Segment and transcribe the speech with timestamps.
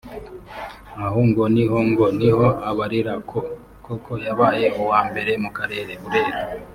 [1.05, 3.39] Aho ngo niho ngo niho abarira ko
[3.85, 6.39] koko yabaye uwa mbere mu karere (Burera)